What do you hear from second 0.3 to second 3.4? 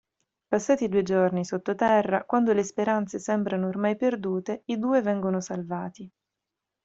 Passati due giorni sottoterra, quando le speranze